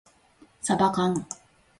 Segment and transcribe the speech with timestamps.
[0.61, 1.27] さばかん